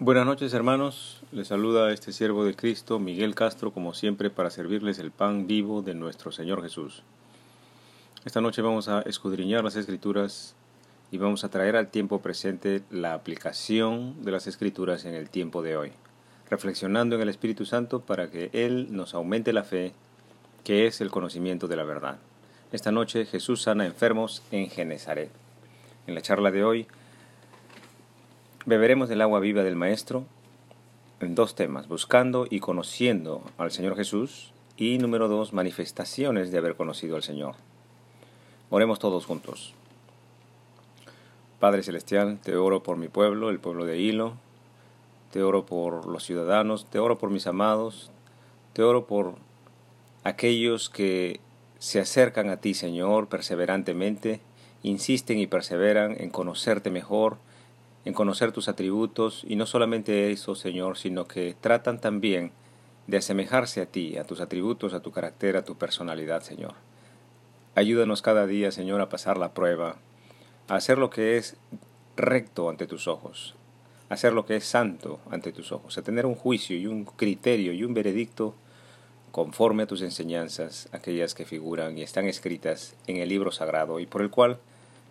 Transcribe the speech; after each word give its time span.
Buenas 0.00 0.26
noches 0.26 0.54
hermanos, 0.54 1.22
les 1.32 1.48
saluda 1.48 1.92
este 1.92 2.12
siervo 2.12 2.44
de 2.44 2.54
Cristo, 2.54 3.00
Miguel 3.00 3.34
Castro, 3.34 3.72
como 3.72 3.94
siempre, 3.94 4.30
para 4.30 4.48
servirles 4.48 5.00
el 5.00 5.10
pan 5.10 5.48
vivo 5.48 5.82
de 5.82 5.94
nuestro 5.94 6.30
Señor 6.30 6.62
Jesús. 6.62 7.02
Esta 8.24 8.40
noche 8.40 8.62
vamos 8.62 8.86
a 8.86 9.00
escudriñar 9.02 9.64
las 9.64 9.74
escrituras 9.74 10.54
y 11.10 11.18
vamos 11.18 11.42
a 11.42 11.48
traer 11.48 11.74
al 11.74 11.88
tiempo 11.88 12.20
presente 12.20 12.82
la 12.92 13.12
aplicación 13.12 14.22
de 14.22 14.30
las 14.30 14.46
escrituras 14.46 15.04
en 15.04 15.14
el 15.14 15.30
tiempo 15.30 15.62
de 15.62 15.76
hoy, 15.76 15.90
reflexionando 16.48 17.16
en 17.16 17.22
el 17.22 17.28
Espíritu 17.28 17.64
Santo 17.64 17.98
para 17.98 18.30
que 18.30 18.50
Él 18.52 18.86
nos 18.92 19.14
aumente 19.14 19.52
la 19.52 19.64
fe, 19.64 19.94
que 20.62 20.86
es 20.86 21.00
el 21.00 21.10
conocimiento 21.10 21.66
de 21.66 21.74
la 21.74 21.82
verdad. 21.82 22.18
Esta 22.70 22.92
noche 22.92 23.26
Jesús 23.26 23.62
sana 23.62 23.84
enfermos 23.84 24.44
en 24.52 24.70
Genezaret. 24.70 25.32
En 26.06 26.14
la 26.14 26.22
charla 26.22 26.52
de 26.52 26.62
hoy 26.62 26.86
Beberemos 28.66 29.08
del 29.08 29.22
agua 29.22 29.40
viva 29.40 29.62
del 29.62 29.76
Maestro 29.76 30.24
en 31.20 31.34
dos 31.34 31.54
temas, 31.54 31.88
buscando 31.88 32.46
y 32.48 32.60
conociendo 32.60 33.42
al 33.56 33.70
Señor 33.70 33.96
Jesús 33.96 34.52
y 34.76 34.98
número 34.98 35.28
dos, 35.28 35.52
manifestaciones 35.52 36.50
de 36.50 36.58
haber 36.58 36.76
conocido 36.76 37.16
al 37.16 37.22
Señor. 37.22 37.54
Oremos 38.68 38.98
todos 38.98 39.26
juntos. 39.26 39.74
Padre 41.60 41.82
Celestial, 41.82 42.38
te 42.42 42.56
oro 42.56 42.82
por 42.82 42.96
mi 42.96 43.08
pueblo, 43.08 43.48
el 43.50 43.58
pueblo 43.58 43.84
de 43.84 43.98
Hilo, 43.98 44.34
te 45.32 45.42
oro 45.42 45.64
por 45.64 46.06
los 46.06 46.24
ciudadanos, 46.24 46.84
te 46.90 46.98
oro 46.98 47.16
por 47.16 47.30
mis 47.30 47.46
amados, 47.46 48.10
te 48.72 48.82
oro 48.82 49.06
por 49.06 49.36
aquellos 50.24 50.90
que 50.90 51.40
se 51.78 52.00
acercan 52.00 52.50
a 52.50 52.58
ti, 52.58 52.74
Señor, 52.74 53.28
perseverantemente, 53.28 54.40
insisten 54.82 55.38
y 55.38 55.46
perseveran 55.46 56.16
en 56.20 56.30
conocerte 56.30 56.90
mejor, 56.90 57.38
en 58.08 58.14
conocer 58.14 58.52
tus 58.52 58.68
atributos 58.68 59.44
y 59.46 59.54
no 59.56 59.66
solamente 59.66 60.32
eso, 60.32 60.54
Señor, 60.54 60.96
sino 60.96 61.28
que 61.28 61.54
tratan 61.60 62.00
también 62.00 62.52
de 63.06 63.18
asemejarse 63.18 63.82
a 63.82 63.86
ti, 63.86 64.16
a 64.16 64.24
tus 64.24 64.40
atributos, 64.40 64.94
a 64.94 65.00
tu 65.00 65.12
carácter, 65.12 65.58
a 65.58 65.64
tu 65.66 65.76
personalidad, 65.76 66.40
Señor. 66.40 66.72
Ayúdanos 67.74 68.22
cada 68.22 68.46
día, 68.46 68.70
Señor, 68.70 69.02
a 69.02 69.10
pasar 69.10 69.36
la 69.36 69.52
prueba, 69.52 69.96
a 70.68 70.74
hacer 70.74 70.96
lo 70.96 71.10
que 71.10 71.36
es 71.36 71.58
recto 72.16 72.70
ante 72.70 72.86
tus 72.86 73.08
ojos, 73.08 73.54
a 74.08 74.14
hacer 74.14 74.32
lo 74.32 74.46
que 74.46 74.56
es 74.56 74.64
santo 74.64 75.20
ante 75.30 75.52
tus 75.52 75.70
ojos, 75.70 75.98
a 75.98 76.02
tener 76.02 76.24
un 76.24 76.34
juicio 76.34 76.78
y 76.78 76.86
un 76.86 77.04
criterio 77.04 77.74
y 77.74 77.84
un 77.84 77.92
veredicto 77.92 78.54
conforme 79.32 79.82
a 79.82 79.86
tus 79.86 80.00
enseñanzas, 80.00 80.88
aquellas 80.92 81.34
que 81.34 81.44
figuran 81.44 81.98
y 81.98 82.04
están 82.04 82.24
escritas 82.24 82.96
en 83.06 83.18
el 83.18 83.28
libro 83.28 83.52
sagrado 83.52 84.00
y 84.00 84.06
por 84.06 84.22
el 84.22 84.30
cual 84.30 84.60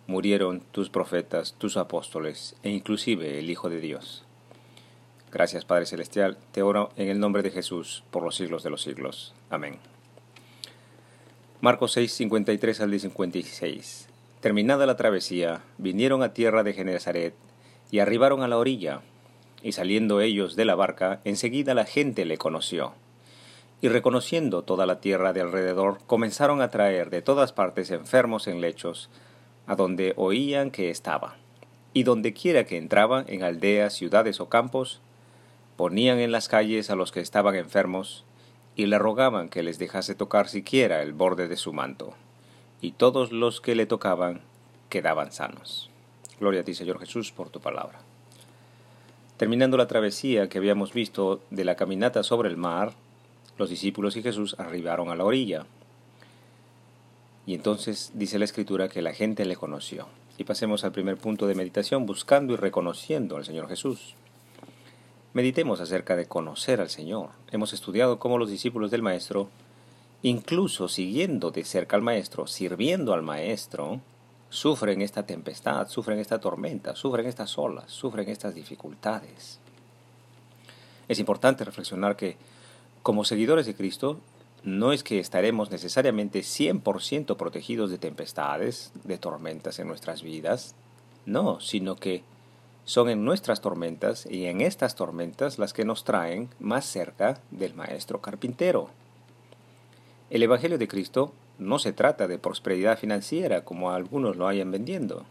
murieron 0.08 0.62
tus 0.72 0.88
profetas, 0.88 1.54
tus 1.58 1.76
apóstoles 1.76 2.56
e 2.62 2.70
inclusive 2.70 3.38
el 3.38 3.50
Hijo 3.50 3.68
de 3.68 3.78
Dios. 3.78 4.24
Gracias 5.30 5.66
Padre 5.66 5.84
Celestial, 5.84 6.38
te 6.50 6.62
oro 6.62 6.90
en 6.96 7.08
el 7.08 7.20
nombre 7.20 7.42
de 7.42 7.50
Jesús 7.50 8.02
por 8.10 8.22
los 8.22 8.34
siglos 8.34 8.62
de 8.62 8.70
los 8.70 8.80
siglos. 8.80 9.34
Amén. 9.50 9.78
Marcos 11.60 11.92
6, 11.92 12.10
53 12.10 12.80
al 12.80 12.98
56. 12.98 14.08
Terminada 14.40 14.86
la 14.86 14.96
travesía, 14.96 15.60
vinieron 15.76 16.22
a 16.22 16.32
tierra 16.32 16.62
de 16.62 16.72
Genezaret 16.72 17.34
y 17.90 17.98
arribaron 17.98 18.42
a 18.42 18.48
la 18.48 18.56
orilla, 18.56 19.02
y 19.62 19.72
saliendo 19.72 20.22
ellos 20.22 20.56
de 20.56 20.64
la 20.64 20.74
barca, 20.74 21.20
enseguida 21.24 21.74
la 21.74 21.84
gente 21.84 22.24
le 22.24 22.38
conoció. 22.38 22.94
Y 23.82 23.88
reconociendo 23.88 24.62
toda 24.62 24.86
la 24.86 25.00
tierra 25.00 25.34
de 25.34 25.42
alrededor, 25.42 25.98
comenzaron 26.06 26.62
a 26.62 26.70
traer 26.70 27.10
de 27.10 27.20
todas 27.20 27.52
partes 27.52 27.90
enfermos 27.90 28.46
en 28.46 28.62
lechos, 28.62 29.10
a 29.68 29.76
donde 29.76 30.14
oían 30.16 30.70
que 30.70 30.90
estaba, 30.90 31.36
y 31.92 32.02
donde 32.02 32.32
quiera 32.32 32.64
que 32.64 32.78
entraba, 32.78 33.24
en 33.28 33.42
aldeas, 33.42 33.92
ciudades 33.92 34.40
o 34.40 34.48
campos, 34.48 35.00
ponían 35.76 36.18
en 36.18 36.32
las 36.32 36.48
calles 36.48 36.90
a 36.90 36.96
los 36.96 37.12
que 37.12 37.20
estaban 37.20 37.54
enfermos, 37.54 38.24
y 38.74 38.86
le 38.86 38.98
rogaban 38.98 39.50
que 39.50 39.62
les 39.62 39.78
dejase 39.78 40.14
tocar 40.14 40.48
siquiera 40.48 41.02
el 41.02 41.12
borde 41.12 41.48
de 41.48 41.56
su 41.56 41.74
manto, 41.74 42.14
y 42.80 42.92
todos 42.92 43.30
los 43.30 43.60
que 43.60 43.74
le 43.74 43.84
tocaban 43.84 44.40
quedaban 44.88 45.32
sanos. 45.32 45.90
Gloria 46.40 46.62
a 46.62 46.64
ti, 46.64 46.72
Señor 46.72 46.98
Jesús, 46.98 47.30
por 47.30 47.50
tu 47.50 47.60
palabra. 47.60 48.00
Terminando 49.36 49.76
la 49.76 49.86
travesía 49.86 50.48
que 50.48 50.58
habíamos 50.58 50.94
visto 50.94 51.42
de 51.50 51.64
la 51.64 51.76
caminata 51.76 52.22
sobre 52.22 52.48
el 52.48 52.56
mar, 52.56 52.94
los 53.58 53.68
discípulos 53.68 54.16
y 54.16 54.22
Jesús 54.22 54.56
arribaron 54.58 55.10
a 55.10 55.16
la 55.16 55.24
orilla, 55.24 55.66
y 57.48 57.54
entonces 57.54 58.12
dice 58.12 58.38
la 58.38 58.44
escritura 58.44 58.90
que 58.90 59.00
la 59.00 59.14
gente 59.14 59.46
le 59.46 59.56
conoció. 59.56 60.06
Y 60.36 60.44
pasemos 60.44 60.84
al 60.84 60.92
primer 60.92 61.16
punto 61.16 61.46
de 61.46 61.54
meditación, 61.54 62.04
buscando 62.04 62.52
y 62.52 62.56
reconociendo 62.56 63.38
al 63.38 63.46
Señor 63.46 63.70
Jesús. 63.70 64.16
Meditemos 65.32 65.80
acerca 65.80 66.14
de 66.14 66.26
conocer 66.26 66.78
al 66.78 66.90
Señor. 66.90 67.30
Hemos 67.50 67.72
estudiado 67.72 68.18
cómo 68.18 68.36
los 68.36 68.50
discípulos 68.50 68.90
del 68.90 69.00
Maestro, 69.00 69.48
incluso 70.20 70.88
siguiendo 70.88 71.50
de 71.50 71.64
cerca 71.64 71.96
al 71.96 72.02
Maestro, 72.02 72.46
sirviendo 72.46 73.14
al 73.14 73.22
Maestro, 73.22 74.02
sufren 74.50 75.00
esta 75.00 75.24
tempestad, 75.24 75.88
sufren 75.88 76.18
esta 76.18 76.42
tormenta, 76.42 76.96
sufren 76.96 77.24
estas 77.24 77.56
olas, 77.56 77.90
sufren 77.90 78.28
estas 78.28 78.54
dificultades. 78.54 79.58
Es 81.08 81.18
importante 81.18 81.64
reflexionar 81.64 82.14
que, 82.14 82.36
como 83.02 83.24
seguidores 83.24 83.64
de 83.64 83.74
Cristo, 83.74 84.20
no 84.62 84.92
es 84.92 85.02
que 85.02 85.18
estaremos 85.18 85.70
necesariamente 85.70 86.40
100% 86.40 87.36
protegidos 87.36 87.90
de 87.90 87.98
tempestades, 87.98 88.92
de 89.04 89.18
tormentas 89.18 89.78
en 89.78 89.88
nuestras 89.88 90.22
vidas, 90.22 90.74
no, 91.26 91.60
sino 91.60 91.96
que 91.96 92.22
son 92.84 93.10
en 93.10 93.24
nuestras 93.24 93.60
tormentas 93.60 94.26
y 94.26 94.46
en 94.46 94.60
estas 94.60 94.94
tormentas 94.94 95.58
las 95.58 95.72
que 95.72 95.84
nos 95.84 96.04
traen 96.04 96.48
más 96.58 96.86
cerca 96.86 97.40
del 97.50 97.74
Maestro 97.74 98.20
Carpintero. 98.20 98.88
El 100.30 100.42
Evangelio 100.42 100.78
de 100.78 100.88
Cristo 100.88 101.32
no 101.58 101.78
se 101.78 101.92
trata 101.92 102.26
de 102.26 102.38
prosperidad 102.38 102.98
financiera 102.98 103.64
como 103.64 103.90
algunos 103.90 104.36
lo 104.36 104.48
hayan 104.48 104.70
vendiendo. 104.70 105.24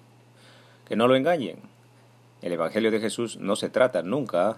Que 0.88 0.96
no 0.96 1.08
lo 1.08 1.16
engañen. 1.16 1.58
El 2.42 2.52
Evangelio 2.52 2.92
de 2.92 3.00
Jesús 3.00 3.38
no 3.38 3.56
se 3.56 3.70
trata 3.70 4.04
nunca 4.04 4.58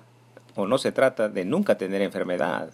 o 0.56 0.68
no 0.68 0.78
se 0.78 0.92
trata 0.92 1.30
de 1.30 1.46
nunca 1.46 1.78
tener 1.78 2.02
enfermedad, 2.02 2.72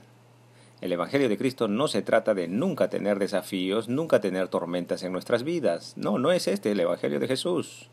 el 0.82 0.92
Evangelio 0.92 1.30
de 1.30 1.38
Cristo 1.38 1.68
no 1.68 1.88
se 1.88 2.02
trata 2.02 2.34
de 2.34 2.48
nunca 2.48 2.90
tener 2.90 3.18
desafíos, 3.18 3.88
nunca 3.88 4.20
tener 4.20 4.50
tormentas 4.50 5.04
en 5.04 5.12
nuestras 5.12 5.44
vidas. 5.44 5.94
No, 5.96 6.20
no 6.20 6.32
es 6.32 6.48
este 6.48 6.72
el 6.72 6.80
Evangelio 6.80 7.20
de 7.20 7.28
Jesús. 7.28 7.90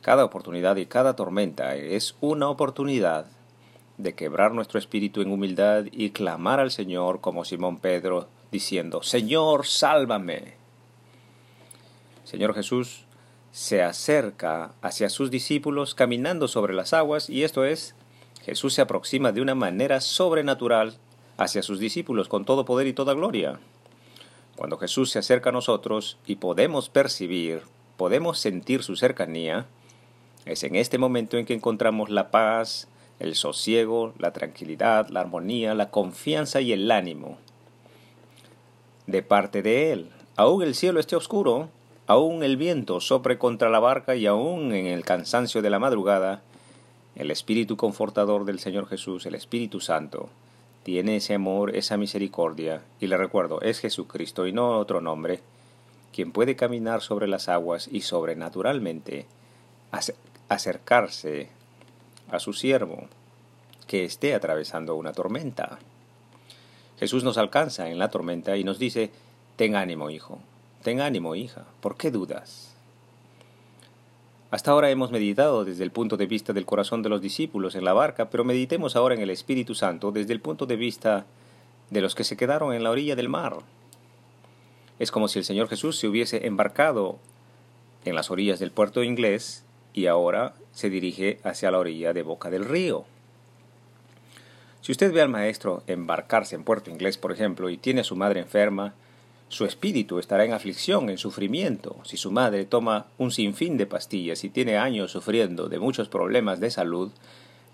Cada 0.00 0.24
oportunidad 0.24 0.76
y 0.76 0.86
cada 0.86 1.16
tormenta 1.16 1.76
es 1.76 2.16
una 2.20 2.48
oportunidad 2.48 3.26
de 3.98 4.14
quebrar 4.14 4.52
nuestro 4.52 4.78
espíritu 4.78 5.20
en 5.20 5.30
humildad 5.30 5.84
y 5.92 6.10
clamar 6.10 6.60
al 6.60 6.70
Señor 6.70 7.20
como 7.20 7.44
Simón 7.44 7.78
Pedro, 7.78 8.28
diciendo, 8.50 9.02
Señor, 9.02 9.66
sálvame. 9.66 10.54
Señor 12.24 12.54
Jesús 12.54 13.04
se 13.52 13.82
acerca 13.82 14.72
hacia 14.80 15.10
sus 15.10 15.30
discípulos 15.30 15.94
caminando 15.94 16.48
sobre 16.48 16.74
las 16.74 16.94
aguas 16.94 17.28
y 17.28 17.44
esto 17.44 17.64
es, 17.64 17.94
Jesús 18.42 18.74
se 18.74 18.82
aproxima 18.82 19.30
de 19.30 19.40
una 19.40 19.54
manera 19.54 20.00
sobrenatural 20.00 20.96
hacia 21.36 21.62
sus 21.62 21.78
discípulos 21.78 22.28
con 22.28 22.44
todo 22.44 22.64
poder 22.64 22.86
y 22.86 22.92
toda 22.92 23.14
gloria. 23.14 23.60
Cuando 24.56 24.78
Jesús 24.78 25.10
se 25.10 25.18
acerca 25.18 25.50
a 25.50 25.52
nosotros 25.52 26.18
y 26.26 26.36
podemos 26.36 26.88
percibir, 26.88 27.62
podemos 27.96 28.38
sentir 28.38 28.82
su 28.82 28.96
cercanía, 28.96 29.66
es 30.44 30.64
en 30.64 30.76
este 30.76 30.98
momento 30.98 31.38
en 31.38 31.46
que 31.46 31.54
encontramos 31.54 32.10
la 32.10 32.30
paz, 32.30 32.88
el 33.18 33.34
sosiego, 33.34 34.12
la 34.18 34.32
tranquilidad, 34.32 35.08
la 35.08 35.20
armonía, 35.20 35.74
la 35.74 35.90
confianza 35.90 36.60
y 36.60 36.72
el 36.72 36.90
ánimo 36.90 37.38
de 39.06 39.22
parte 39.22 39.62
de 39.62 39.92
Él. 39.92 40.10
Aún 40.36 40.62
el 40.62 40.74
cielo 40.74 41.00
esté 41.00 41.16
oscuro, 41.16 41.68
aún 42.06 42.42
el 42.42 42.56
viento 42.56 43.00
sopre 43.00 43.38
contra 43.38 43.70
la 43.70 43.80
barca 43.80 44.16
y 44.16 44.26
aún 44.26 44.72
en 44.72 44.86
el 44.86 45.04
cansancio 45.04 45.62
de 45.62 45.70
la 45.70 45.78
madrugada, 45.78 46.42
el 47.14 47.30
Espíritu 47.30 47.76
confortador 47.76 48.44
del 48.44 48.58
Señor 48.58 48.88
Jesús, 48.88 49.26
el 49.26 49.34
Espíritu 49.34 49.80
Santo, 49.80 50.30
tiene 50.82 51.16
ese 51.16 51.34
amor, 51.34 51.76
esa 51.76 51.96
misericordia, 51.96 52.82
y 53.00 53.06
le 53.06 53.16
recuerdo, 53.16 53.60
es 53.60 53.78
Jesucristo 53.80 54.46
y 54.46 54.52
no 54.52 54.78
otro 54.78 55.00
nombre, 55.00 55.40
quien 56.12 56.32
puede 56.32 56.56
caminar 56.56 57.00
sobre 57.00 57.26
las 57.26 57.48
aguas 57.48 57.88
y 57.90 58.02
sobrenaturalmente 58.02 59.26
acercarse 60.48 61.48
a 62.30 62.38
su 62.38 62.52
siervo 62.52 63.08
que 63.86 64.04
esté 64.04 64.34
atravesando 64.34 64.96
una 64.96 65.12
tormenta. 65.12 65.78
Jesús 66.98 67.24
nos 67.24 67.38
alcanza 67.38 67.90
en 67.90 67.98
la 67.98 68.10
tormenta 68.10 68.56
y 68.56 68.64
nos 68.64 68.78
dice, 68.78 69.10
ten 69.56 69.76
ánimo, 69.76 70.10
hijo, 70.10 70.40
ten 70.82 71.00
ánimo, 71.00 71.34
hija, 71.34 71.64
¿por 71.80 71.96
qué 71.96 72.10
dudas? 72.10 72.71
Hasta 74.52 74.70
ahora 74.70 74.90
hemos 74.90 75.10
meditado 75.10 75.64
desde 75.64 75.82
el 75.82 75.92
punto 75.92 76.18
de 76.18 76.26
vista 76.26 76.52
del 76.52 76.66
corazón 76.66 77.02
de 77.02 77.08
los 77.08 77.22
discípulos 77.22 77.74
en 77.74 77.86
la 77.86 77.94
barca, 77.94 78.28
pero 78.28 78.44
meditemos 78.44 78.96
ahora 78.96 79.14
en 79.14 79.22
el 79.22 79.30
Espíritu 79.30 79.74
Santo 79.74 80.12
desde 80.12 80.34
el 80.34 80.42
punto 80.42 80.66
de 80.66 80.76
vista 80.76 81.24
de 81.88 82.02
los 82.02 82.14
que 82.14 82.22
se 82.22 82.36
quedaron 82.36 82.74
en 82.74 82.84
la 82.84 82.90
orilla 82.90 83.16
del 83.16 83.30
mar. 83.30 83.56
Es 84.98 85.10
como 85.10 85.28
si 85.28 85.38
el 85.38 85.46
Señor 85.46 85.70
Jesús 85.70 85.98
se 85.98 86.06
hubiese 86.06 86.46
embarcado 86.46 87.18
en 88.04 88.14
las 88.14 88.30
orillas 88.30 88.60
del 88.60 88.72
puerto 88.72 89.02
inglés 89.02 89.64
y 89.94 90.04
ahora 90.04 90.52
se 90.72 90.90
dirige 90.90 91.40
hacia 91.44 91.70
la 91.70 91.78
orilla 91.78 92.12
de 92.12 92.22
Boca 92.22 92.50
del 92.50 92.66
Río. 92.66 93.06
Si 94.82 94.92
usted 94.92 95.14
ve 95.14 95.22
al 95.22 95.30
maestro 95.30 95.82
embarcarse 95.86 96.56
en 96.56 96.64
Puerto 96.64 96.90
Inglés, 96.90 97.16
por 97.16 97.32
ejemplo, 97.32 97.70
y 97.70 97.78
tiene 97.78 98.02
a 98.02 98.04
su 98.04 98.16
madre 98.16 98.40
enferma, 98.40 98.92
su 99.52 99.66
espíritu 99.66 100.18
estará 100.18 100.46
en 100.46 100.54
aflicción, 100.54 101.10
en 101.10 101.18
sufrimiento. 101.18 101.96
Si 102.04 102.16
su 102.16 102.30
madre 102.30 102.64
toma 102.64 103.04
un 103.18 103.30
sinfín 103.30 103.76
de 103.76 103.84
pastillas 103.84 104.44
y 104.44 104.48
tiene 104.48 104.78
años 104.78 105.10
sufriendo 105.12 105.68
de 105.68 105.78
muchos 105.78 106.08
problemas 106.08 106.58
de 106.58 106.70
salud, 106.70 107.10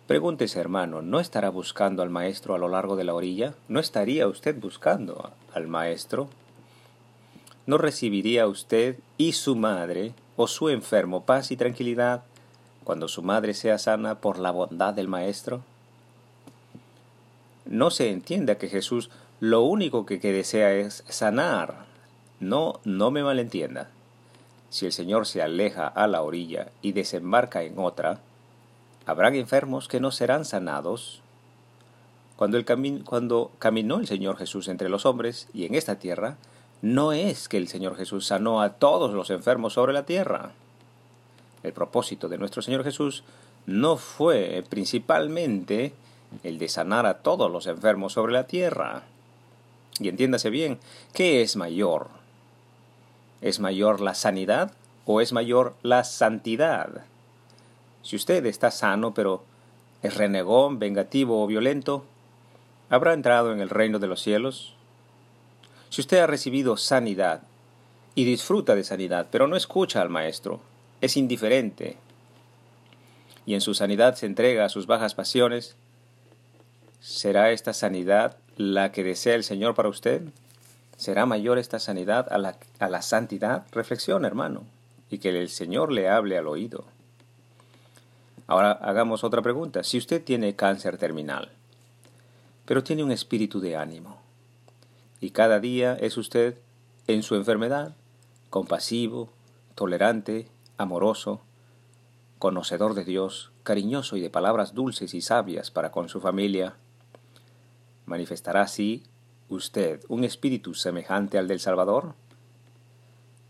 pregúntese, 0.09 0.59
hermano, 0.59 1.03
¿no 1.03 1.21
estará 1.21 1.51
buscando 1.51 2.03
al 2.03 2.11
maestro 2.11 2.57
a 2.57 2.59
lo 2.59 2.67
largo 2.67 2.97
de 2.97 3.05
la 3.05 3.15
orilla? 3.15 3.55
¿No 3.69 3.79
estaría 3.79 4.27
usted 4.27 4.59
buscando 4.61 5.31
al 5.55 5.69
maestro? 5.69 6.29
¿No 7.67 7.79
recibiría 7.79 8.49
usted 8.49 8.99
y 9.17 9.31
su 9.35 9.55
madre 9.55 10.15
o 10.37 10.49
su 10.49 10.71
enfermo 10.71 11.27
paz 11.27 11.53
y 11.53 11.57
tranquilidad 11.57 12.25
cuando 12.83 13.07
su 13.07 13.23
madre 13.23 13.55
sea 13.55 13.79
sana 13.79 14.17
por 14.17 14.41
la 14.41 14.51
bondad 14.51 14.95
del 14.95 15.07
maestro? 15.07 15.63
No 17.69 17.91
se 17.91 18.11
entienda 18.11 18.57
que 18.57 18.69
Jesús 18.69 19.11
lo 19.41 19.63
único 19.63 20.07
que, 20.07 20.19
desea 20.19 20.73
es 20.73 21.05
sanar. 21.09 21.87
No, 22.41 22.81
no 22.85 23.11
me 23.11 23.23
malentienda. 23.23 23.91
Si 24.71 24.87
el 24.87 24.93
Señor 24.93 25.27
se 25.27 25.43
aleja 25.43 25.87
a 25.87 26.07
la 26.07 26.23
orilla 26.23 26.69
y 26.83 26.93
desembarca 26.93 27.63
en 27.63 27.79
otra, 27.79 28.21
habrán 29.07 29.35
enfermos 29.35 29.87
que 29.87 30.01
no 30.01 30.11
serán 30.11 30.45
sanados. 30.45 31.23
Cuando, 32.37 32.57
el 32.57 32.65
cuando 33.05 33.51
caminó 33.59 33.99
el 33.99 34.07
Señor 34.07 34.37
Jesús 34.39 34.69
entre 34.69 34.89
los 34.89 35.07
hombres 35.07 35.49
y 35.53 35.65
en 35.65 35.75
esta 35.75 35.99
tierra, 35.99 36.37
no 36.81 37.13
es 37.13 37.49
que 37.49 37.57
el 37.57 37.69
Señor 37.69 37.97
Jesús 37.97 38.27
sanó 38.27 38.63
a 38.63 38.75
todos 38.75 39.13
los 39.13 39.31
enfermos 39.31 39.75
sobre 39.75 39.93
la 39.93 40.05
tierra. 40.07 40.53
El 41.63 41.73
propósito 41.73 42.29
de 42.29 42.39
nuestro 42.39 42.63
Señor 42.63 42.85
Jesús 42.85 43.25
no 43.67 43.97
fue 43.97 44.65
principalmente 44.69 45.93
el 46.43 46.59
de 46.59 46.69
sanar 46.69 47.07
a 47.07 47.19
todos 47.19 47.51
los 47.51 47.67
enfermos 47.67 48.13
sobre 48.13 48.33
la 48.33 48.47
tierra. 48.47 49.03
Y 49.99 50.09
entiéndase 50.09 50.51
bien, 50.51 50.79
¿qué 51.13 51.43
es 51.43 51.57
mayor? 51.57 52.09
¿Es 53.41 53.61
mayor 53.61 54.01
la 54.01 54.15
sanidad 54.15 54.73
o 55.05 55.21
es 55.21 55.33
mayor 55.33 55.75
la 55.83 56.05
santidad? 56.05 57.05
Si 58.03 58.17
usted 58.17 58.45
está 58.47 58.71
sano 58.71 59.15
pero 59.15 59.45
es 60.03 60.17
renegón, 60.17 60.79
vengativo 60.79 61.43
o 61.43 61.47
violento, 61.47 62.05
¿habrá 62.91 63.13
entrado 63.13 63.53
en 63.53 63.61
el 63.61 63.71
reino 63.71 63.99
de 63.99 64.07
los 64.07 64.23
cielos? 64.23 64.75
Si 65.91 66.01
usted 66.01 66.19
ha 66.19 66.27
recibido 66.27 66.77
sanidad 66.77 67.43
y 68.15 68.25
disfruta 68.25 68.75
de 68.75 68.85
sanidad, 68.85 69.29
pero 69.31 69.47
no 69.47 69.57
escucha 69.57 70.03
al 70.03 70.11
Maestro, 70.11 70.61
es 71.01 71.17
indiferente, 71.17 71.97
y 73.47 73.55
en 73.55 73.61
su 73.61 73.75
sanidad 73.75 74.15
se 74.15 74.27
entrega 74.27 74.65
a 74.65 74.69
sus 74.69 74.87
bajas 74.87 75.15
pasiones, 75.15 75.77
¿Será 77.01 77.51
esta 77.51 77.73
sanidad 77.73 78.37
la 78.57 78.93
que 78.93 79.05
desea 79.05 79.35
el 79.35 79.45
Señor 79.45 79.75
para 79.75 79.89
usted? 79.89 80.23
¿Será 80.97 81.27
mayor 81.27 81.59
esta 81.59 81.79
sanidad 81.79 82.27
a 82.31 82.39
la, 82.39 82.59
a 82.79 82.89
la 82.89 83.03
santidad? 83.03 83.67
Reflexiona, 83.71 84.27
hermano, 84.27 84.65
y 85.11 85.19
que 85.19 85.29
el 85.29 85.49
Señor 85.49 85.93
le 85.93 86.09
hable 86.09 86.37
al 86.37 86.49
oído. 86.49 86.85
Ahora 88.47 88.73
hagamos 88.73 89.25
otra 89.25 89.43
pregunta. 89.43 89.85
Si 89.85 89.99
usted 89.99 90.25
tiene 90.25 90.57
cáncer 90.57 90.99
terminal, 90.99 91.51
pero 92.65 92.83
tiene 92.83 93.05
un 93.05 93.13
espíritu 93.13 93.61
de 93.61 93.77
ánimo, 93.77 94.19
y 95.21 95.31
cada 95.31 95.61
día 95.61 95.95
es 96.01 96.17
usted 96.17 96.57
en 97.07 97.23
su 97.23 97.35
enfermedad 97.35 97.95
compasivo, 98.51 99.31
tolerante, 99.75 100.49
amoroso, 100.77 101.41
conocedor 102.39 102.95
de 102.95 103.05
Dios, 103.05 103.53
cariñoso 103.63 104.17
y 104.17 104.21
de 104.21 104.31
palabras 104.31 104.75
dulces 104.75 105.15
y 105.15 105.21
sabias 105.21 105.71
para 105.71 105.91
con 105.91 106.09
su 106.09 106.21
familia, 106.21 106.77
¿Manifestará 108.09 108.63
así 108.63 109.03
usted 109.51 110.01
un 110.09 110.25
espíritu 110.25 110.73
semejante 110.73 111.37
al 111.37 111.47
del 111.47 111.61
Salvador? 111.61 112.15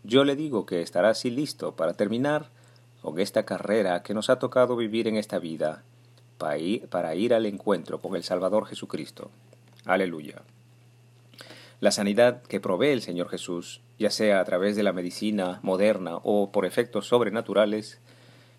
Yo 0.03 0.25
le 0.25 0.35
digo 0.35 0.65
que 0.65 0.81
estará 0.81 1.11
así 1.11 1.29
listo 1.29 1.77
para 1.77 1.93
terminar 1.93 2.49
con 3.01 3.19
esta 3.21 3.45
carrera 3.45 4.03
que 4.03 4.13
nos 4.13 4.29
ha 4.29 4.37
tocado 4.37 4.75
vivir 4.75 5.07
en 5.07 5.15
esta 5.15 5.39
vida, 5.39 5.83
para 6.37 6.57
ir, 6.57 6.89
para 6.89 7.15
ir 7.15 7.33
al 7.33 7.45
encuentro 7.45 8.01
con 8.01 8.17
el 8.17 8.23
Salvador 8.23 8.65
Jesucristo. 8.65 9.31
Aleluya. 9.85 10.41
La 11.79 11.91
sanidad 11.91 12.41
que 12.43 12.59
provee 12.59 12.89
el 12.89 13.01
Señor 13.01 13.29
Jesús, 13.29 13.79
ya 13.97 14.11
sea 14.11 14.41
a 14.41 14.43
través 14.43 14.75
de 14.75 14.83
la 14.83 14.91
medicina 14.91 15.61
moderna 15.63 16.17
o 16.17 16.51
por 16.51 16.65
efectos 16.65 17.07
sobrenaturales, 17.07 18.01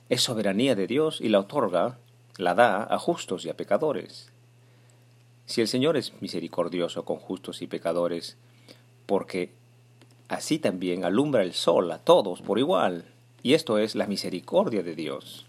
es 0.08 0.22
soberanía 0.22 0.74
de 0.74 0.86
Dios 0.86 1.20
y 1.20 1.28
la 1.28 1.40
otorga, 1.40 1.98
la 2.38 2.54
da 2.54 2.84
a 2.84 2.98
justos 2.98 3.44
y 3.44 3.50
a 3.50 3.56
pecadores. 3.58 4.32
Si 5.50 5.60
el 5.60 5.66
Señor 5.66 5.96
es 5.96 6.12
misericordioso 6.22 7.04
con 7.04 7.16
justos 7.16 7.60
y 7.60 7.66
pecadores, 7.66 8.36
porque 9.06 9.50
así 10.28 10.60
también 10.60 11.04
alumbra 11.04 11.42
el 11.42 11.54
sol 11.54 11.90
a 11.90 11.98
todos 11.98 12.40
por 12.40 12.60
igual, 12.60 13.04
y 13.42 13.54
esto 13.54 13.76
es 13.78 13.96
la 13.96 14.06
misericordia 14.06 14.84
de 14.84 14.94
Dios. 14.94 15.46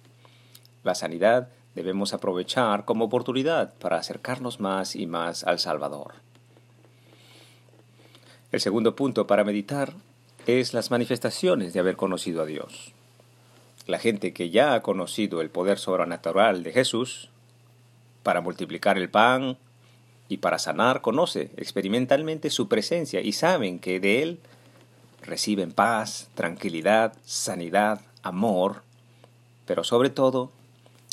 La 0.84 0.96
sanidad 0.96 1.50
debemos 1.76 2.16
aprovechar 2.16 2.84
como 2.84 3.06
oportunidad 3.06 3.76
para 3.76 3.98
acercarnos 3.98 4.60
más 4.60 4.96
y 4.96 5.06
más 5.06 5.44
al 5.44 5.60
Salvador. 5.60 6.16
El 8.52 8.60
segundo 8.60 8.96
punto 8.96 9.28
para 9.28 9.44
meditar 9.44 9.94
es 10.48 10.74
las 10.74 10.90
manifestaciones 10.90 11.74
de 11.74 11.80
haber 11.80 11.96
conocido 11.96 12.42
a 12.42 12.48
Dios. 12.48 12.92
La 13.86 14.00
gente 14.00 14.34
que 14.34 14.50
ya 14.50 14.74
ha 14.74 14.82
conocido 14.82 15.42
el 15.42 15.52
poder 15.52 15.78
sobrenatural 15.78 16.64
de 16.64 16.72
Jesús 16.72 17.30
para 18.24 18.42
multiplicar 18.42 18.98
el 18.98 19.12
pan, 19.12 19.60
y 20.32 20.38
para 20.38 20.60
sanar 20.60 21.02
conoce 21.02 21.52
experimentalmente 21.58 22.50
su 22.50 22.70
presencia 22.70 23.20
y 23.20 23.34
saben 23.34 23.80
que 23.80 24.00
de 24.00 24.24
Él 24.24 24.40
reciben 25.22 25.74
paz, 25.74 26.30
tranquilidad, 26.36 27.14
sanidad, 27.26 28.00
amor, 28.24 28.84
pero 29.66 29.84
sobre 29.84 30.10
todo 30.10 30.50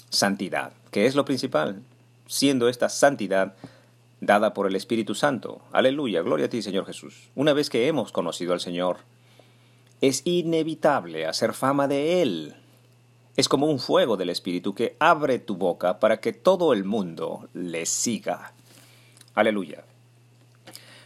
santidad, 0.08 0.72
que 0.92 1.06
es 1.06 1.16
lo 1.16 1.24
principal, 1.24 1.82
siendo 2.28 2.68
esta 2.68 2.88
santidad 2.88 3.56
dada 4.20 4.54
por 4.54 4.68
el 4.68 4.76
Espíritu 4.76 5.16
Santo. 5.16 5.62
Aleluya, 5.72 6.22
gloria 6.22 6.46
a 6.46 6.48
ti 6.48 6.62
Señor 6.62 6.86
Jesús. 6.86 7.28
Una 7.34 7.52
vez 7.52 7.70
que 7.70 7.88
hemos 7.88 8.12
conocido 8.12 8.52
al 8.52 8.60
Señor, 8.60 8.98
es 10.00 10.22
inevitable 10.26 11.26
hacer 11.26 11.54
fama 11.54 11.88
de 11.88 12.22
Él. 12.22 12.54
Es 13.36 13.48
como 13.48 13.66
un 13.66 13.80
fuego 13.80 14.16
del 14.16 14.30
Espíritu 14.30 14.76
que 14.76 14.96
abre 15.00 15.40
tu 15.40 15.56
boca 15.56 15.98
para 15.98 16.20
que 16.20 16.32
todo 16.32 16.72
el 16.72 16.84
mundo 16.84 17.48
le 17.52 17.84
siga. 17.84 18.52
Aleluya. 19.38 19.84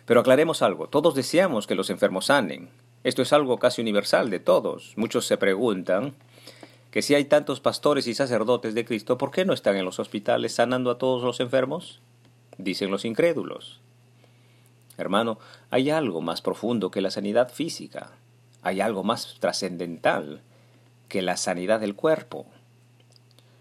Pero 0.06 0.20
aclaremos 0.20 0.62
algo, 0.62 0.88
todos 0.88 1.14
deseamos 1.14 1.66
que 1.66 1.74
los 1.74 1.90
enfermos 1.90 2.24
sanen. 2.26 2.70
Esto 3.04 3.20
es 3.20 3.30
algo 3.34 3.58
casi 3.58 3.82
universal 3.82 4.30
de 4.30 4.40
todos. 4.40 4.94
Muchos 4.96 5.26
se 5.26 5.36
preguntan 5.36 6.14
que 6.90 7.02
si 7.02 7.14
hay 7.14 7.26
tantos 7.26 7.60
pastores 7.60 8.06
y 8.06 8.14
sacerdotes 8.14 8.72
de 8.72 8.86
Cristo, 8.86 9.18
¿por 9.18 9.32
qué 9.32 9.44
no 9.44 9.52
están 9.52 9.76
en 9.76 9.84
los 9.84 9.98
hospitales 9.98 10.54
sanando 10.54 10.90
a 10.90 10.96
todos 10.96 11.22
los 11.22 11.40
enfermos? 11.40 12.00
Dicen 12.56 12.90
los 12.90 13.04
incrédulos. 13.04 13.80
Hermano, 14.96 15.38
hay 15.68 15.90
algo 15.90 16.22
más 16.22 16.40
profundo 16.40 16.90
que 16.90 17.02
la 17.02 17.10
sanidad 17.10 17.52
física. 17.52 18.12
Hay 18.62 18.80
algo 18.80 19.04
más 19.04 19.36
trascendental 19.40 20.40
que 21.08 21.20
la 21.20 21.36
sanidad 21.36 21.80
del 21.80 21.94
cuerpo. 21.94 22.46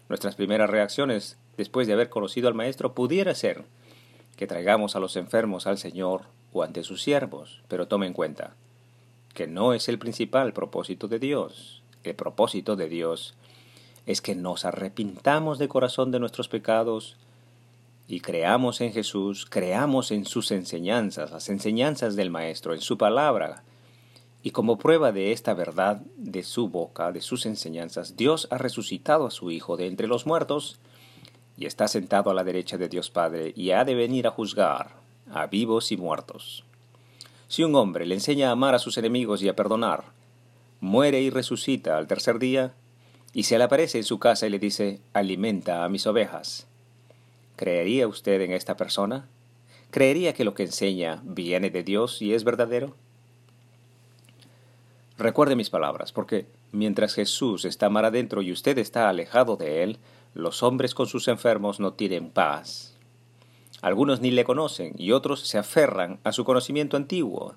Nuestras 0.08 0.34
primeras 0.34 0.70
reacciones 0.70 1.36
después 1.58 1.86
de 1.86 1.92
haber 1.92 2.08
conocido 2.08 2.48
al 2.48 2.54
Maestro 2.54 2.94
pudiera 2.94 3.34
ser 3.34 3.66
que 4.42 4.48
traigamos 4.48 4.96
a 4.96 4.98
los 4.98 5.14
enfermos 5.14 5.68
al 5.68 5.78
Señor 5.78 6.22
o 6.52 6.64
ante 6.64 6.82
sus 6.82 7.00
siervos, 7.00 7.62
pero 7.68 7.86
tome 7.86 8.08
en 8.08 8.12
cuenta 8.12 8.56
que 9.34 9.46
no 9.46 9.72
es 9.72 9.88
el 9.88 10.00
principal 10.00 10.52
propósito 10.52 11.06
de 11.06 11.20
Dios. 11.20 11.80
El 12.02 12.16
propósito 12.16 12.74
de 12.74 12.88
Dios 12.88 13.36
es 14.04 14.20
que 14.20 14.34
nos 14.34 14.64
arrepintamos 14.64 15.60
de 15.60 15.68
corazón 15.68 16.10
de 16.10 16.18
nuestros 16.18 16.48
pecados 16.48 17.16
y 18.08 18.18
creamos 18.18 18.80
en 18.80 18.92
Jesús, 18.92 19.46
creamos 19.48 20.10
en 20.10 20.24
sus 20.24 20.50
enseñanzas, 20.50 21.30
las 21.30 21.48
enseñanzas 21.48 22.16
del 22.16 22.30
Maestro, 22.30 22.74
en 22.74 22.80
su 22.80 22.98
palabra. 22.98 23.62
Y 24.42 24.50
como 24.50 24.76
prueba 24.76 25.12
de 25.12 25.30
esta 25.30 25.54
verdad 25.54 26.02
de 26.16 26.42
su 26.42 26.68
boca, 26.68 27.12
de 27.12 27.20
sus 27.20 27.46
enseñanzas, 27.46 28.16
Dios 28.16 28.48
ha 28.50 28.58
resucitado 28.58 29.24
a 29.24 29.30
su 29.30 29.52
Hijo 29.52 29.76
de 29.76 29.86
entre 29.86 30.08
los 30.08 30.26
muertos, 30.26 30.80
y 31.56 31.66
está 31.66 31.88
sentado 31.88 32.30
a 32.30 32.34
la 32.34 32.44
derecha 32.44 32.78
de 32.78 32.88
Dios 32.88 33.10
Padre, 33.10 33.52
y 33.56 33.70
ha 33.70 33.84
de 33.84 33.94
venir 33.94 34.26
a 34.26 34.30
juzgar 34.30 34.96
a 35.30 35.46
vivos 35.46 35.92
y 35.92 35.96
muertos. 35.96 36.64
Si 37.48 37.62
un 37.62 37.74
hombre 37.74 38.06
le 38.06 38.14
enseña 38.14 38.48
a 38.48 38.52
amar 38.52 38.74
a 38.74 38.78
sus 38.78 38.96
enemigos 38.98 39.42
y 39.42 39.48
a 39.48 39.56
perdonar, 39.56 40.04
muere 40.80 41.20
y 41.20 41.30
resucita 41.30 41.98
al 41.98 42.06
tercer 42.06 42.38
día, 42.38 42.74
y 43.32 43.44
se 43.44 43.58
le 43.58 43.64
aparece 43.64 43.98
en 43.98 44.04
su 44.04 44.18
casa 44.18 44.46
y 44.46 44.50
le 44.50 44.58
dice, 44.58 45.00
alimenta 45.12 45.84
a 45.84 45.88
mis 45.88 46.06
ovejas, 46.06 46.66
¿creería 47.56 48.08
usted 48.08 48.40
en 48.40 48.52
esta 48.52 48.76
persona? 48.76 49.28
¿Creería 49.90 50.32
que 50.32 50.44
lo 50.44 50.54
que 50.54 50.64
enseña 50.64 51.20
viene 51.24 51.70
de 51.70 51.82
Dios 51.82 52.22
y 52.22 52.34
es 52.34 52.44
verdadero? 52.44 52.94
Recuerde 55.18 55.54
mis 55.54 55.70
palabras, 55.70 56.12
porque 56.12 56.46
mientras 56.72 57.14
Jesús 57.14 57.64
está 57.64 57.88
mar 57.90 58.04
adentro 58.04 58.42
y 58.42 58.52
usted 58.52 58.78
está 58.78 59.08
alejado 59.08 59.56
de 59.56 59.82
él, 59.82 59.98
los 60.34 60.62
hombres 60.62 60.94
con 60.94 61.06
sus 61.06 61.28
enfermos 61.28 61.80
no 61.80 61.92
tienen 61.92 62.30
paz. 62.30 62.96
Algunos 63.80 64.20
ni 64.20 64.30
le 64.30 64.44
conocen 64.44 64.94
y 64.96 65.12
otros 65.12 65.40
se 65.40 65.58
aferran 65.58 66.20
a 66.24 66.32
su 66.32 66.44
conocimiento 66.44 66.96
antiguo, 66.96 67.56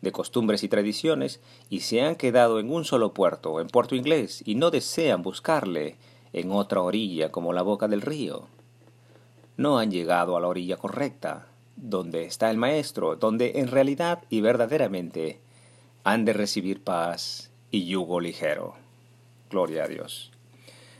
de 0.00 0.12
costumbres 0.12 0.62
y 0.64 0.68
tradiciones, 0.68 1.40
y 1.68 1.80
se 1.80 2.02
han 2.02 2.16
quedado 2.16 2.58
en 2.58 2.72
un 2.72 2.84
solo 2.84 3.12
puerto, 3.12 3.60
en 3.60 3.68
Puerto 3.68 3.94
Inglés, 3.94 4.42
y 4.44 4.54
no 4.54 4.70
desean 4.70 5.22
buscarle 5.22 5.96
en 6.32 6.52
otra 6.52 6.80
orilla 6.80 7.30
como 7.30 7.52
la 7.52 7.62
boca 7.62 7.86
del 7.86 8.00
río. 8.00 8.48
No 9.56 9.78
han 9.78 9.90
llegado 9.90 10.36
a 10.36 10.40
la 10.40 10.48
orilla 10.48 10.76
correcta, 10.76 11.46
donde 11.76 12.24
está 12.24 12.50
el 12.50 12.56
Maestro, 12.56 13.16
donde 13.16 13.60
en 13.60 13.68
realidad 13.68 14.24
y 14.28 14.40
verdaderamente 14.40 15.40
han 16.04 16.24
de 16.24 16.32
recibir 16.32 16.82
paz 16.82 17.50
y 17.70 17.86
yugo 17.86 18.20
ligero. 18.20 18.74
Gloria 19.50 19.84
a 19.84 19.88
Dios. 19.88 20.30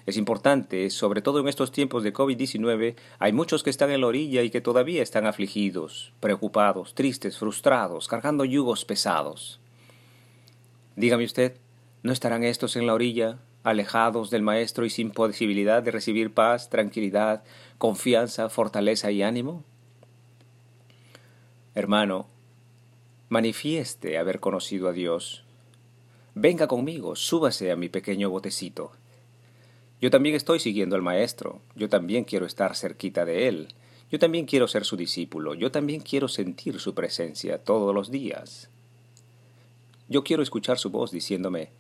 Es 0.07 0.17
importante, 0.17 0.89
sobre 0.91 1.23
todo 1.23 1.41
en 1.41 1.49
estos 1.49 1.73
tiempos 1.73 2.03
de 2.03 2.13
COVID-19, 2.13 2.97
hay 3.19 3.33
muchos 3.33 3.63
que 3.63 3.71
están 3.71 3.91
en 3.91 4.01
la 4.01 4.07
orilla 4.07 4.43
y 4.43 4.51
que 4.51 4.61
todavía 4.61 5.03
están 5.03 5.27
afligidos, 5.27 6.13
preocupados, 6.21 6.95
tristes, 6.95 7.39
frustrados, 7.39 8.09
cargando 8.09 8.45
yugos 8.45 8.85
pesados. 8.85 9.61
Dígame 10.97 11.25
usted, 11.25 11.57
¿no 12.03 12.13
estarán 12.13 12.45
estos 12.45 12.77
en 12.77 12.87
la 12.87 12.95
orilla, 12.95 13.39
alejados 13.63 14.31
del 14.31 14.43
Maestro 14.43 14.85
y 14.85 14.91
sin 14.91 15.11
posibilidad 15.11 15.83
de 15.83 15.91
recibir 15.91 16.33
paz, 16.33 16.71
tranquilidad, 16.71 17.45
confianza, 17.79 18.49
fortaleza 18.49 19.11
y 19.11 19.23
ánimo? 19.23 19.65
Hermano, 21.75 22.27
manifieste 23.29 24.19
haber 24.19 24.41
conocido 24.41 24.89
a 24.89 24.93
Dios. 24.93 25.45
Venga 26.35 26.67
conmigo, 26.67 27.17
súbase 27.17 27.71
a 27.71 27.77
mi 27.77 27.89
pequeño 27.89 28.31
botecito. 28.31 28.93
Yo 30.01 30.11
también 30.11 30.35
estoy 30.35 30.61
siguiendo 30.61 30.97
al 30.97 31.03
Maestro, 31.03 31.61
yo 31.75 31.89
también 31.89 32.25
quiero 32.25 32.47
estar 32.47 32.75
cerquita 32.77 33.25
de 33.25 33.49
Él, 33.49 33.75
yo 34.11 34.19
también 34.19 34.47
quiero 34.47 34.67
ser 34.67 34.85
su 34.85 34.97
discípulo, 34.97 35.55
yo 35.55 35.71
también 35.71 36.01
quiero 36.01 36.29
sentir 36.29 36.81
su 36.81 36.95
presencia 36.95 37.63
todos 37.63 37.95
los 37.95 38.11
días. 38.11 38.71
Yo 40.09 40.25
quiero 40.25 40.43
escuchar 40.43 40.79
su 40.79 40.91
voz 40.91 41.11
diciéndome, 41.11 41.71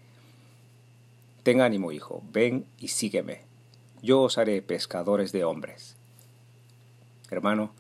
Ten 1.43 1.61
ánimo, 1.63 1.91
hijo, 1.91 2.23
ven 2.31 2.67
y 2.79 2.89
sígueme. 2.89 3.43
Yo 4.03 4.23
os 4.23 4.39
haré 4.39 4.61
pescadores 4.63 5.33
de 5.33 5.45
hombres. 5.45 5.97
Hermano, 7.31 7.73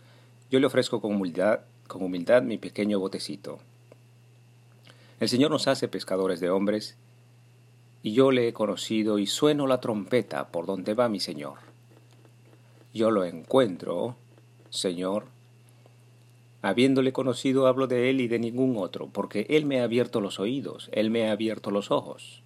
yo 0.50 0.58
le 0.58 0.66
ofrezco 0.66 1.00
con 1.00 1.14
humildad 1.14 1.60
con 1.90 2.04
humildad 2.04 2.42
mi 2.42 2.56
pequeño 2.56 3.00
botecito. 3.00 3.58
El 5.18 5.28
Señor 5.28 5.50
nos 5.50 5.66
hace 5.66 5.88
pescadores 5.88 6.38
de 6.38 6.48
hombres, 6.48 6.96
y 8.02 8.12
yo 8.12 8.30
le 8.30 8.48
he 8.48 8.52
conocido 8.52 9.18
y 9.18 9.26
sueno 9.26 9.66
la 9.66 9.80
trompeta 9.80 10.48
por 10.48 10.66
donde 10.66 10.94
va 10.94 11.08
mi 11.08 11.20
Señor. 11.20 11.58
Yo 12.92 13.10
lo 13.10 13.24
encuentro, 13.24 14.16
Señor. 14.70 15.26
Habiéndole 16.62 17.12
conocido 17.12 17.66
hablo 17.66 17.86
de 17.86 18.10
Él 18.10 18.20
y 18.20 18.28
de 18.28 18.38
ningún 18.38 18.76
otro, 18.76 19.08
porque 19.08 19.46
Él 19.48 19.64
me 19.64 19.80
ha 19.80 19.84
abierto 19.84 20.20
los 20.20 20.40
oídos, 20.40 20.90
Él 20.92 21.10
me 21.10 21.28
ha 21.28 21.32
abierto 21.32 21.70
los 21.70 21.90
ojos, 21.90 22.42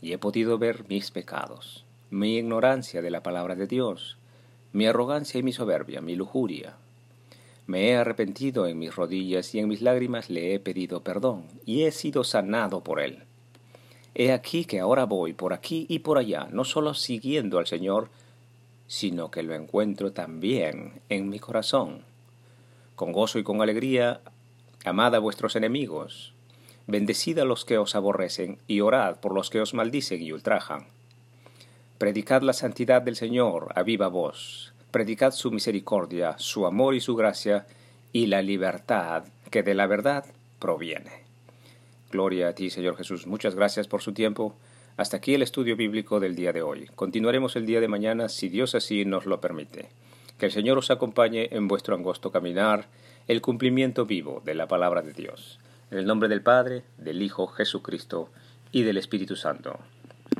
y 0.00 0.12
he 0.12 0.18
podido 0.18 0.58
ver 0.58 0.84
mis 0.88 1.10
pecados, 1.10 1.84
mi 2.10 2.36
ignorancia 2.36 3.02
de 3.02 3.10
la 3.10 3.22
palabra 3.22 3.56
de 3.56 3.66
Dios, 3.66 4.18
mi 4.72 4.86
arrogancia 4.86 5.40
y 5.40 5.42
mi 5.42 5.52
soberbia, 5.52 6.00
mi 6.00 6.14
lujuria, 6.14 6.76
me 7.66 7.88
he 7.88 7.96
arrepentido 7.96 8.66
en 8.66 8.78
mis 8.78 8.94
rodillas 8.94 9.54
y 9.54 9.58
en 9.58 9.68
mis 9.68 9.80
lágrimas 9.80 10.28
le 10.28 10.54
he 10.54 10.60
pedido 10.60 11.02
perdón, 11.02 11.46
y 11.64 11.84
he 11.84 11.92
sido 11.92 12.22
sanado 12.22 12.84
por 12.84 13.00
él. 13.00 13.24
He 14.14 14.32
aquí 14.32 14.64
que 14.64 14.78
ahora 14.78 15.04
voy 15.04 15.32
por 15.32 15.52
aquí 15.52 15.86
y 15.88 16.00
por 16.00 16.18
allá, 16.18 16.46
no 16.50 16.64
solo 16.64 16.94
siguiendo 16.94 17.58
al 17.58 17.66
Señor, 17.66 18.10
sino 18.86 19.30
que 19.30 19.42
lo 19.42 19.54
encuentro 19.54 20.12
también 20.12 21.00
en 21.08 21.28
mi 21.28 21.40
corazón. 21.40 22.02
Con 22.94 23.12
gozo 23.12 23.40
y 23.40 23.42
con 23.42 23.60
alegría, 23.60 24.20
amad 24.84 25.16
a 25.16 25.18
vuestros 25.18 25.56
enemigos, 25.56 26.32
bendecid 26.86 27.38
a 27.40 27.44
los 27.44 27.64
que 27.64 27.78
os 27.78 27.96
aborrecen, 27.96 28.58
y 28.68 28.80
orad 28.80 29.16
por 29.16 29.34
los 29.34 29.50
que 29.50 29.60
os 29.60 29.74
maldicen 29.74 30.22
y 30.22 30.32
ultrajan. 30.32 30.86
Predicad 31.98 32.42
la 32.42 32.52
santidad 32.52 33.02
del 33.02 33.16
Señor 33.16 33.72
a 33.74 33.82
viva 33.82 34.08
voz, 34.08 34.74
predicad 34.92 35.32
su 35.32 35.50
misericordia, 35.50 36.36
su 36.38 36.66
amor 36.66 36.94
y 36.94 37.00
su 37.00 37.16
gracia, 37.16 37.66
y 38.12 38.26
la 38.26 38.42
libertad 38.42 39.24
que 39.50 39.64
de 39.64 39.74
la 39.74 39.88
verdad 39.88 40.24
proviene. 40.60 41.23
Gloria 42.14 42.46
a 42.46 42.52
ti, 42.52 42.70
Señor 42.70 42.96
Jesús. 42.96 43.26
Muchas 43.26 43.56
gracias 43.56 43.88
por 43.88 44.00
su 44.00 44.12
tiempo. 44.12 44.54
Hasta 44.96 45.16
aquí 45.16 45.34
el 45.34 45.42
estudio 45.42 45.74
bíblico 45.74 46.20
del 46.20 46.36
día 46.36 46.52
de 46.52 46.62
hoy. 46.62 46.88
Continuaremos 46.94 47.56
el 47.56 47.66
día 47.66 47.80
de 47.80 47.88
mañana 47.88 48.28
si 48.28 48.48
Dios 48.48 48.76
así 48.76 49.04
nos 49.04 49.26
lo 49.26 49.40
permite. 49.40 49.88
Que 50.38 50.46
el 50.46 50.52
Señor 50.52 50.78
os 50.78 50.92
acompañe 50.92 51.48
en 51.50 51.66
vuestro 51.66 51.96
angosto 51.96 52.30
caminar, 52.30 52.86
el 53.26 53.40
cumplimiento 53.40 54.06
vivo 54.06 54.40
de 54.44 54.54
la 54.54 54.68
palabra 54.68 55.02
de 55.02 55.12
Dios. 55.12 55.58
En 55.90 55.98
el 55.98 56.06
nombre 56.06 56.28
del 56.28 56.40
Padre, 56.40 56.84
del 56.98 57.20
Hijo 57.20 57.48
Jesucristo 57.48 58.30
y 58.70 58.84
del 58.84 58.96
Espíritu 58.96 59.34
Santo. 59.34 59.80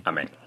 Amén. 0.04 0.43